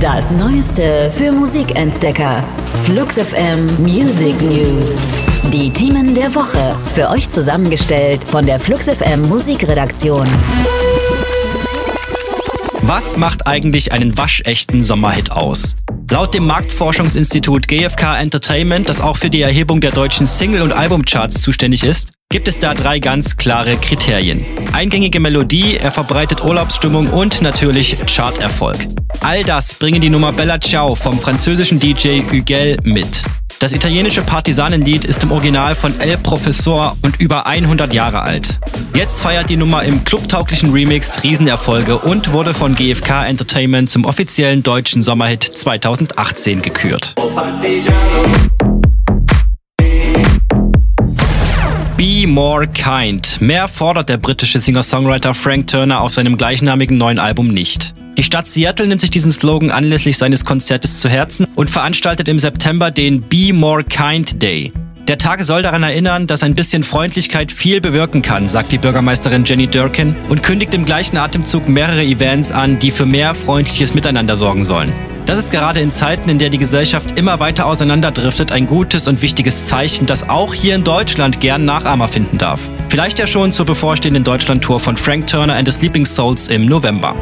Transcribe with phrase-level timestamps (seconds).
[0.00, 2.44] Das Neueste für Musikentdecker.
[2.84, 4.96] Flux FM Music News.
[5.52, 6.76] Die Themen der Woche.
[6.94, 10.26] Für euch zusammengestellt von der Flux FM Musikredaktion.
[12.82, 15.76] Was macht eigentlich einen waschechten Sommerhit aus?
[16.10, 21.42] Laut dem Marktforschungsinstitut GfK Entertainment, das auch für die Erhebung der deutschen Single- und Albumcharts
[21.42, 24.44] zuständig ist, gibt es da drei ganz klare Kriterien.
[24.74, 28.76] Eingängige Melodie, er verbreitet Urlaubsstimmung und natürlich Charterfolg.
[29.20, 33.22] All das bringen die Nummer Bella Ciao vom französischen DJ Hugel mit.
[33.60, 38.60] Das italienische Partisanenlied ist im Original von El Professor und über 100 Jahre alt.
[38.94, 44.62] Jetzt feiert die Nummer im clubtauglichen Remix Riesenerfolge und wurde von GfK Entertainment zum offiziellen
[44.62, 47.14] deutschen Sommerhit 2018 gekürt.
[47.16, 47.82] Be
[52.38, 53.40] More Kind.
[53.40, 57.94] Mehr fordert der britische Singer-Songwriter Frank Turner auf seinem gleichnamigen neuen Album nicht.
[58.16, 62.38] Die Stadt Seattle nimmt sich diesen Slogan anlässlich seines Konzertes zu Herzen und veranstaltet im
[62.38, 64.72] September den Be More Kind Day.
[65.08, 69.44] Der Tag soll daran erinnern, dass ein bisschen Freundlichkeit viel bewirken kann, sagt die Bürgermeisterin
[69.44, 74.38] Jenny Durkin und kündigt im gleichen Atemzug mehrere Events an, die für mehr freundliches Miteinander
[74.38, 74.92] sorgen sollen.
[75.28, 79.20] Das ist gerade in Zeiten, in der die Gesellschaft immer weiter auseinanderdriftet, ein gutes und
[79.20, 82.66] wichtiges Zeichen, das auch hier in Deutschland gern Nachahmer finden darf.
[82.88, 87.14] Vielleicht ja schon zur bevorstehenden Deutschlandtour von Frank Turner and the Sleeping Souls im November.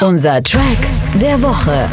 [0.00, 0.86] Unser Track
[1.20, 1.88] der Woche.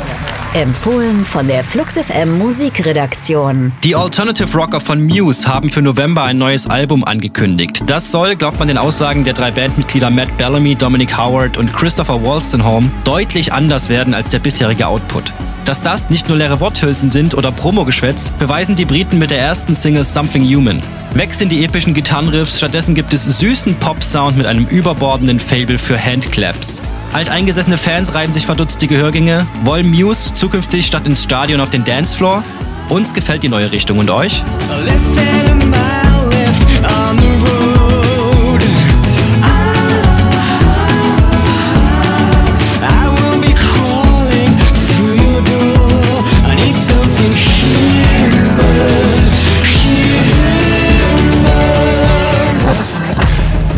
[0.58, 3.74] Empfohlen von der Flux FM Musikredaktion.
[3.84, 7.84] Die Alternative Rocker von Muse haben für November ein neues Album angekündigt.
[7.86, 12.24] Das soll, glaubt man den Aussagen der drei Bandmitglieder Matt Bellamy, Dominic Howard und Christopher
[12.24, 15.32] Wolstenholme, deutlich anders werden als der bisherige Output.
[15.66, 19.76] Dass das nicht nur leere Worthülsen sind oder Promogeschwätz, beweisen die Briten mit der ersten
[19.76, 20.82] Single Something Human.
[21.14, 26.04] Weg sind die epischen Gitarrenriffs, stattdessen gibt es süßen Pop-Sound mit einem überbordenden Fable für
[26.04, 26.82] Handclaps.
[27.14, 31.84] Alteingesessene Fans reiben sich verdutzt die Gehörgänge, wollen Muse zukünftig statt ins Stadion auf den
[31.84, 32.44] Dancefloor.
[32.90, 34.44] Uns gefällt die neue Richtung und euch?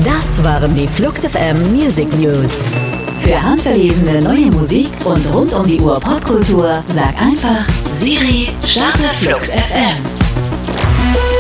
[0.04, 2.62] Das waren die Flux FM Music News.
[3.30, 7.64] Für handverlesene neue Musik und rund um die Uhr Popkultur sag einfach
[7.94, 11.39] Siri, starte Flux FM.